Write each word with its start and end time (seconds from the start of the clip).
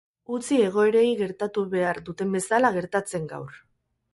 Utzi 0.35 0.55
egoerei 0.67 1.03
gertatu 1.19 1.65
behar 1.75 1.99
duten 2.09 2.33
bezala 2.39 2.73
gertatzen 2.79 3.29
gaur. 3.37 3.63